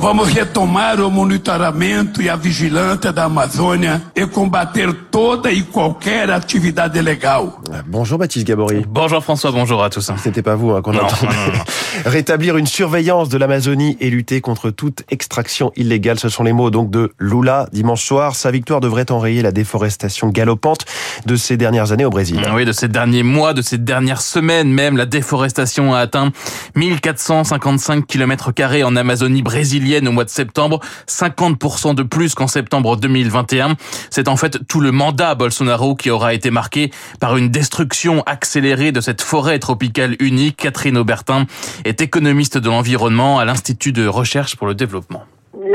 Vamos 0.00 0.32
retomar 0.32 1.00
o 1.00 1.10
monitoramento 1.10 2.20
e 2.20 2.28
a 2.28 2.36
vigilância 2.36 3.12
da 3.12 3.24
Amazônia 3.24 4.02
e 4.14 4.26
combater 4.26 4.92
toda 5.10 5.50
e 5.50 5.62
qualquer 5.62 6.30
atividade 6.30 6.98
ilegal. 6.98 7.60
Bonjour 7.86 8.18
Baptiste 8.18 8.46
Gabory. 8.46 8.84
Bonjour 8.88 9.22
François, 9.22 9.52
bonjour 9.52 9.82
à 9.82 9.90
tous. 9.90 10.10
C'était 10.18 10.42
pas 10.42 10.54
vous 10.54 10.72
hein, 10.72 10.82
qu'on 10.82 10.94
entendait. 10.94 11.34
Rétablir 12.04 12.56
une 12.56 12.66
surveillance 12.66 13.28
de 13.28 13.38
l'Amazonie 13.38 13.96
et 14.00 14.10
lutter 14.10 14.40
contre 14.40 14.70
toute 14.70 15.02
extraction 15.10 15.72
illégale, 15.76 16.18
ce 16.18 16.28
sont 16.28 16.44
les 16.44 16.52
mots 16.52 16.70
donc 16.70 16.90
de 16.90 17.12
Lula 17.18 17.68
dimanche 17.72 18.04
soir. 18.04 18.34
Sa 18.36 18.50
victoire 18.50 18.80
devrait 18.80 19.10
enrayer 19.10 19.40
la 19.40 19.52
déforestation 19.52 20.28
galopante 20.28 20.84
de 21.24 21.36
ces 21.36 21.56
dernières 21.56 21.92
années 21.92 22.04
au 22.04 22.10
Brésil. 22.10 22.40
Oui, 22.54 22.64
de 22.64 22.72
ces 22.72 22.88
derniers 22.88 23.22
mois, 23.22 23.54
de 23.54 23.62
ces 23.62 23.78
dernières 23.78 24.20
semaines 24.20 24.70
même, 24.70 24.96
la 24.96 25.06
déforestation 25.06 25.94
a 25.94 26.00
atteint 26.00 26.32
1455 26.74 28.06
km 28.06 28.52
en 28.84 28.96
Amazonie 28.96 29.42
brésilienne 29.42 29.75
au 30.06 30.12
mois 30.12 30.24
de 30.24 30.30
septembre, 30.30 30.80
50% 31.06 31.94
de 31.94 32.02
plus 32.02 32.34
qu'en 32.34 32.46
septembre 32.46 32.96
2021. 32.96 33.76
C'est 34.10 34.28
en 34.28 34.36
fait 34.36 34.66
tout 34.66 34.80
le 34.80 34.90
mandat 34.90 35.34
Bolsonaro 35.34 35.94
qui 35.94 36.10
aura 36.10 36.34
été 36.34 36.50
marqué 36.50 36.90
par 37.20 37.36
une 37.36 37.50
destruction 37.50 38.22
accélérée 38.26 38.92
de 38.92 39.00
cette 39.00 39.22
forêt 39.22 39.58
tropicale 39.58 40.16
unique. 40.20 40.56
Catherine 40.56 40.96
Aubertin 40.96 41.46
est 41.84 42.00
économiste 42.00 42.58
de 42.58 42.68
l'environnement 42.68 43.38
à 43.38 43.44
l'Institut 43.44 43.92
de 43.92 44.06
recherche 44.06 44.56
pour 44.56 44.66
le 44.66 44.74
développement. 44.74 45.24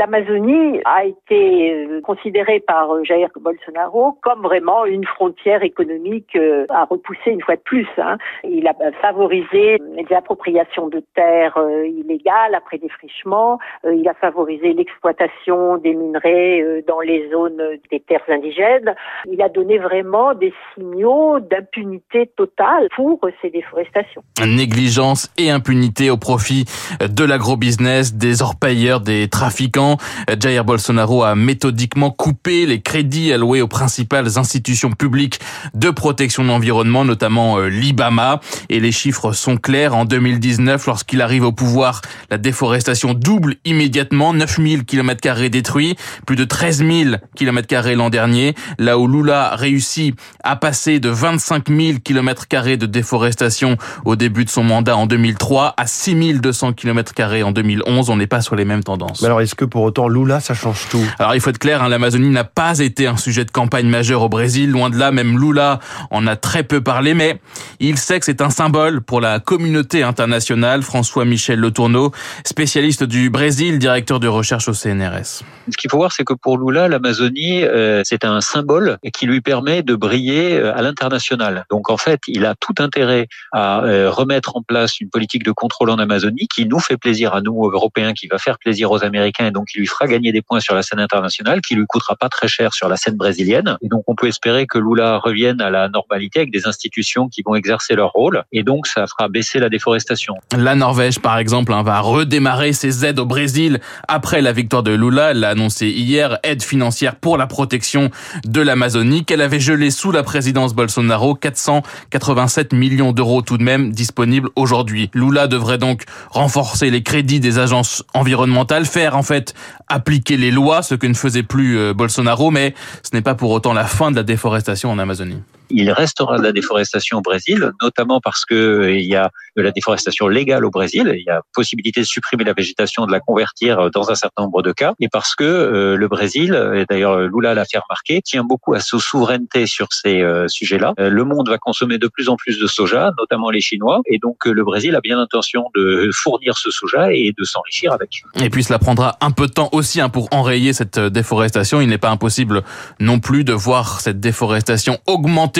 L'Amazonie 0.02 0.80
a 0.84 1.04
été 1.04 1.72
euh, 1.72 2.00
considérée 2.00 2.58
par 2.58 2.90
euh, 2.90 3.04
Jair 3.04 3.28
Bolsonaro 3.38 4.18
comme 4.20 4.42
vraiment 4.42 4.84
une 4.84 5.04
frontière 5.04 5.62
économique 5.62 6.34
euh, 6.34 6.66
à 6.70 6.86
repousser 6.86 7.30
une 7.30 7.40
fois 7.40 7.54
de 7.54 7.60
plus. 7.60 7.86
hein. 7.98 8.18
Il 8.42 8.66
a 8.66 8.74
favorisé 9.00 9.78
les 9.94 10.16
appropriations 10.16 10.88
de 10.88 11.04
terres 11.14 11.56
illégales 11.86 12.56
après 12.56 12.78
défrichement. 12.78 13.60
Il 13.84 14.08
a 14.08 14.14
favorisé 14.14 14.72
l'exploitation 14.72 15.76
des 15.76 15.94
minerais 15.94 16.82
dans 16.88 17.00
les 17.00 17.30
zones 17.30 17.62
des 17.90 18.00
terres 18.00 18.24
indigènes. 18.28 18.94
Il 19.30 19.40
a 19.40 19.48
donné 19.48 19.78
vraiment 19.78 20.34
des 20.34 20.52
signaux 20.74 21.38
d'impunité 21.38 22.30
totale 22.36 22.88
pour 22.96 23.20
ces 23.40 23.50
déforestations. 23.50 24.22
Négligence 24.44 25.30
et 25.38 25.50
impunité 25.50 26.10
au 26.10 26.16
profit 26.16 26.64
de 27.00 27.24
l'agrobusiness, 27.24 28.14
des 28.14 28.42
orpailleurs, 28.42 29.00
des 29.00 29.28
trafiquants. 29.28 29.91
Jair 30.38 30.64
Bolsonaro 30.64 31.24
a 31.24 31.34
méthodiquement 31.34 32.10
coupé 32.10 32.66
les 32.66 32.80
crédits 32.80 33.32
alloués 33.32 33.62
aux 33.62 33.68
principales 33.68 34.38
institutions 34.38 34.90
publiques 34.90 35.40
de 35.74 35.90
protection 35.90 36.42
de 36.42 36.48
l'environnement, 36.48 37.04
notamment 37.04 37.58
euh, 37.58 37.68
l'IBAMA. 37.68 38.40
Et 38.68 38.80
les 38.80 38.92
chiffres 38.92 39.32
sont 39.32 39.56
clairs. 39.56 39.94
En 39.94 40.04
2019, 40.04 40.86
lorsqu'il 40.86 41.22
arrive 41.22 41.44
au 41.44 41.52
pouvoir, 41.52 42.00
la 42.30 42.38
déforestation 42.38 43.14
double 43.14 43.56
immédiatement. 43.64 44.32
9000 44.32 44.84
km 44.84 45.48
détruits, 45.48 45.96
plus 46.26 46.36
de 46.36 46.44
13 46.44 46.78
000 46.78 47.16
km 47.36 47.94
l'an 47.94 48.10
dernier. 48.10 48.54
Là 48.78 48.98
où 48.98 49.06
Lula 49.06 49.54
réussit 49.56 50.16
à 50.44 50.56
passer 50.56 51.00
de 51.00 51.08
25 51.08 51.68
000 51.68 51.98
km 52.04 52.46
de 52.76 52.86
déforestation 52.86 53.76
au 54.04 54.16
début 54.16 54.44
de 54.44 54.50
son 54.50 54.64
mandat 54.64 54.96
en 54.96 55.06
2003 55.06 55.74
à 55.76 55.86
6200 55.86 56.72
km 56.72 57.12
en 57.44 57.52
2011, 57.52 58.10
on 58.10 58.16
n'est 58.16 58.26
pas 58.26 58.40
sur 58.40 58.56
les 58.56 58.64
mêmes 58.64 58.82
tendances. 58.82 59.20
Mais 59.22 59.26
alors 59.26 59.40
est-ce 59.40 59.54
que 59.54 59.64
pour 59.64 59.81
autant 59.82 60.08
Lula 60.08 60.40
ça 60.40 60.54
change 60.54 60.88
tout 60.90 61.04
Alors 61.18 61.34
il 61.34 61.40
faut 61.40 61.50
être 61.50 61.58
clair, 61.58 61.82
hein, 61.82 61.88
l'Amazonie 61.88 62.30
n'a 62.30 62.44
pas 62.44 62.78
été 62.78 63.06
un 63.06 63.16
sujet 63.16 63.44
de 63.44 63.50
campagne 63.50 63.86
majeur 63.86 64.22
au 64.22 64.28
Brésil, 64.28 64.70
loin 64.70 64.90
de 64.90 64.96
là, 64.96 65.12
même 65.12 65.38
Lula 65.38 65.80
en 66.10 66.26
a 66.26 66.36
très 66.36 66.62
peu 66.62 66.80
parlé, 66.80 67.14
mais 67.14 67.40
il 67.80 67.98
sait 67.98 68.18
que 68.18 68.26
c'est 68.26 68.40
un 68.40 68.50
symbole 68.50 69.00
pour 69.00 69.20
la 69.20 69.40
communauté 69.40 70.02
internationale. 70.02 70.82
François-Michel 70.82 71.58
Letourneau, 71.58 72.12
spécialiste 72.44 73.04
du 73.04 73.30
Brésil, 73.30 73.78
directeur 73.78 74.20
de 74.20 74.28
recherche 74.28 74.68
au 74.68 74.74
CNRS. 74.74 75.42
Ce 75.70 75.76
qu'il 75.76 75.90
faut 75.90 75.98
voir, 75.98 76.12
c'est 76.12 76.24
que 76.24 76.34
pour 76.34 76.58
Lula, 76.58 76.88
l'Amazonie, 76.88 77.64
euh, 77.64 78.02
c'est 78.04 78.24
un 78.24 78.40
symbole 78.40 78.98
qui 79.12 79.26
lui 79.26 79.40
permet 79.40 79.82
de 79.82 79.94
briller 79.94 80.58
euh, 80.58 80.76
à 80.76 80.82
l'international. 80.82 81.64
Donc 81.70 81.90
en 81.90 81.96
fait, 81.96 82.20
il 82.26 82.44
a 82.46 82.54
tout 82.54 82.74
intérêt 82.78 83.28
à 83.52 83.84
euh, 83.84 84.10
remettre 84.10 84.56
en 84.56 84.62
place 84.62 85.00
une 85.00 85.08
politique 85.08 85.44
de 85.44 85.52
contrôle 85.52 85.90
en 85.90 85.98
Amazonie 85.98 86.48
qui 86.48 86.66
nous 86.66 86.80
fait 86.80 86.96
plaisir 86.96 87.34
à 87.34 87.40
nous, 87.40 87.70
Européens, 87.72 88.12
qui 88.12 88.26
va 88.26 88.38
faire 88.38 88.58
plaisir 88.58 88.90
aux 88.90 89.04
Américains 89.04 89.46
et 89.46 89.50
donc 89.50 89.71
qui 89.72 89.78
lui 89.78 89.86
fera 89.86 90.06
gagner 90.06 90.32
des 90.32 90.42
points 90.42 90.60
sur 90.60 90.74
la 90.74 90.82
scène 90.82 91.00
internationale, 91.00 91.60
qui 91.60 91.74
lui 91.74 91.86
coûtera 91.86 92.16
pas 92.16 92.28
très 92.28 92.48
cher 92.48 92.74
sur 92.74 92.88
la 92.88 92.96
scène 92.96 93.16
brésilienne. 93.16 93.78
Et 93.80 93.88
donc 93.88 94.04
on 94.06 94.14
peut 94.14 94.28
espérer 94.28 94.66
que 94.66 94.78
Lula 94.78 95.18
revienne 95.18 95.60
à 95.60 95.70
la 95.70 95.88
normalité 95.88 96.40
avec 96.40 96.52
des 96.52 96.66
institutions 96.66 97.28
qui 97.28 97.42
vont 97.42 97.54
exercer 97.54 97.94
leur 97.94 98.10
rôle 98.10 98.44
et 98.52 98.62
donc 98.62 98.86
ça 98.86 99.06
fera 99.06 99.28
baisser 99.28 99.58
la 99.58 99.68
déforestation. 99.68 100.34
La 100.56 100.74
Norvège, 100.74 101.20
par 101.20 101.38
exemple, 101.38 101.72
hein, 101.72 101.82
va 101.82 102.00
redémarrer 102.00 102.72
ses 102.72 103.04
aides 103.04 103.18
au 103.18 103.26
Brésil 103.26 103.80
après 104.08 104.42
la 104.42 104.52
victoire 104.52 104.82
de 104.82 104.92
Lula. 104.92 105.30
Elle 105.30 105.40
l'a 105.40 105.50
annoncé 105.50 105.88
hier, 105.88 106.38
aide 106.42 106.62
financière 106.62 107.16
pour 107.16 107.38
la 107.38 107.46
protection 107.46 108.10
de 108.44 108.60
l'Amazonie 108.60 109.24
qu'elle 109.24 109.40
avait 109.40 109.60
gelée 109.60 109.90
sous 109.90 110.12
la 110.12 110.22
présidence 110.22 110.74
Bolsonaro. 110.74 111.34
487 111.34 112.72
millions 112.72 113.12
d'euros 113.12 113.42
tout 113.42 113.58
de 113.58 113.62
même 113.62 113.92
disponibles 113.92 114.50
aujourd'hui. 114.56 115.10
Lula 115.14 115.46
devrait 115.46 115.78
donc 115.78 116.04
renforcer 116.30 116.90
les 116.90 117.02
crédits 117.02 117.40
des 117.40 117.58
agences 117.58 118.04
environnementales, 118.14 118.84
faire 118.84 119.16
en 119.16 119.22
fait 119.22 119.51
appliquer 119.88 120.36
les 120.36 120.50
lois, 120.50 120.82
ce 120.82 120.94
que 120.94 121.06
ne 121.06 121.14
faisait 121.14 121.42
plus 121.42 121.78
euh, 121.78 121.94
Bolsonaro, 121.94 122.50
mais 122.50 122.74
ce 123.02 123.10
n'est 123.14 123.22
pas 123.22 123.34
pour 123.34 123.50
autant 123.50 123.72
la 123.72 123.84
fin 123.84 124.10
de 124.10 124.16
la 124.16 124.22
déforestation 124.22 124.90
en 124.90 124.98
Amazonie. 124.98 125.42
Il 125.70 125.90
restera 125.90 126.38
de 126.38 126.42
la 126.42 126.52
déforestation 126.52 127.18
au 127.18 127.20
Brésil, 127.20 127.72
notamment 127.80 128.20
parce 128.20 128.44
que 128.44 128.54
euh, 128.54 128.96
il 128.96 129.06
y 129.06 129.16
a 129.16 129.30
de 129.56 129.62
la 129.62 129.70
déforestation 129.70 130.28
légale 130.28 130.64
au 130.64 130.70
Brésil. 130.70 131.12
Il 131.14 131.24
y 131.24 131.30
a 131.30 131.42
possibilité 131.54 132.00
de 132.00 132.06
supprimer 132.06 132.44
la 132.44 132.52
végétation, 132.52 133.06
de 133.06 133.12
la 133.12 133.20
convertir 133.20 133.78
euh, 133.78 133.90
dans 133.90 134.10
un 134.10 134.14
certain 134.14 134.44
nombre 134.44 134.62
de 134.62 134.72
cas, 134.72 134.94
et 135.00 135.08
parce 135.08 135.34
que 135.34 135.44
euh, 135.44 135.96
le 135.96 136.08
Brésil, 136.08 136.54
et 136.74 136.84
d'ailleurs 136.88 137.18
Lula 137.20 137.54
l'a 137.54 137.64
fait 137.64 137.78
remarquer, 137.78 138.22
tient 138.22 138.44
beaucoup 138.44 138.74
à 138.74 138.80
sa 138.80 138.98
souveraineté 138.98 139.66
sur 139.66 139.88
ces 139.90 140.22
sujets-là. 140.48 140.92
Le 140.98 141.24
monde 141.24 141.48
va 141.48 141.58
consommer 141.58 141.98
de 141.98 142.08
plus 142.08 142.28
en 142.28 142.36
plus 142.36 142.58
de 142.58 142.66
soja, 142.66 143.12
notamment 143.18 143.50
les 143.50 143.60
Chinois, 143.60 144.00
et 144.06 144.18
donc 144.18 144.44
le 144.44 144.62
Brésil 144.64 144.94
a 144.94 145.00
bien 145.00 145.16
l'intention 145.16 145.64
de 145.74 146.10
fournir 146.12 146.58
ce 146.58 146.70
soja 146.70 147.12
et 147.12 147.32
de 147.36 147.44
s'enrichir 147.44 147.92
avec. 147.92 148.22
Et 148.40 148.50
puis 148.50 148.62
cela 148.64 148.78
prendra 148.78 149.16
un 149.20 149.30
peu 149.30 149.46
de 149.46 149.52
temps 149.52 149.70
aussi 149.72 150.00
hein, 150.00 150.08
pour 150.08 150.28
enrayer 150.30 150.72
cette 150.72 150.98
déforestation. 150.98 151.80
Il 151.80 151.88
n'est 151.88 151.98
pas 151.98 152.10
impossible 152.10 152.62
non 153.00 153.18
plus 153.18 153.44
de 153.44 153.52
voir 153.52 154.00
cette 154.00 154.20
déforestation 154.20 154.98
augmenter 155.06 155.51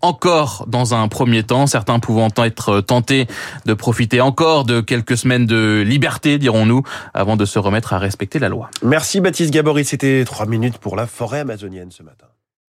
encore 0.00 0.64
dans 0.68 0.94
un 0.94 1.08
premier 1.08 1.42
temps, 1.42 1.66
certains 1.66 1.98
pouvant 1.98 2.28
être 2.36 2.80
tentés 2.80 3.26
de 3.66 3.74
profiter 3.74 4.20
encore 4.20 4.64
de 4.64 4.80
quelques 4.80 5.16
semaines 5.16 5.46
de 5.46 5.82
liberté, 5.86 6.38
dirons-nous, 6.38 6.82
avant 7.14 7.36
de 7.36 7.44
se 7.44 7.58
remettre 7.58 7.92
à 7.92 7.98
respecter 7.98 8.38
la 8.38 8.48
loi. 8.48 8.70
Merci 8.82 9.20
Baptiste 9.20 9.52
Gabory, 9.52 9.84
c'était 9.84 10.24
trois 10.24 10.46
minutes 10.46 10.78
pour 10.78 10.96
la 10.96 11.06
forêt 11.06 11.40
amazonienne 11.40 11.90
ce 11.90 12.02
matin. 12.02 12.26